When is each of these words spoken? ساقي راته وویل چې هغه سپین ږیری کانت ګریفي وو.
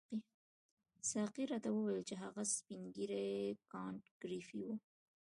ساقي 1.11 1.43
راته 1.51 1.69
وویل 1.71 2.01
چې 2.09 2.15
هغه 2.23 2.41
سپین 2.55 2.81
ږیری 2.95 3.29
کانت 3.71 4.03
ګریفي 4.21 4.59
وو. 4.63 4.75